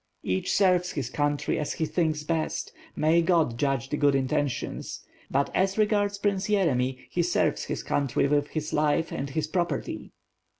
"Each 0.23 0.51
serves 0.51 0.93
his 0.93 1.11
country 1.11 1.59
as 1.59 1.73
he 1.73 1.85
thinks 1.85 2.23
best; 2.23 2.73
may 2.95 3.21
God 3.21 3.59
judge 3.59 3.89
the 3.89 3.97
good 3.97 4.15
intention. 4.15 4.81
But, 5.29 5.51
as 5.55 5.77
regards 5.77 6.17
Prince 6.17 6.47
Yeremy, 6.47 6.97
he 7.11 7.21
serves 7.21 7.65
his 7.65 7.83
country 7.83 8.27
with 8.27 8.47
his 8.47 8.73
life 8.73 9.11
and 9.11 9.29
his 9.29 9.45
property.'' 9.45 10.11